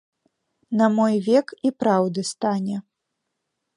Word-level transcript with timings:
На 0.79 0.87
мой 0.95 1.19
век 1.27 1.47
і 1.71 1.73
праўды 1.83 2.21
стане. 2.31 2.77